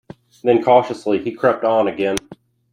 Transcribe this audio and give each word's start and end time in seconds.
Then 0.41 0.63
cautiously 0.63 1.19
he 1.23 1.31
crept 1.31 1.63
on 1.63 1.87
again. 1.87 2.17